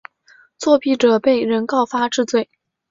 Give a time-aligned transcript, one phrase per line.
[0.57, 2.49] 作弊者被人告发治罪。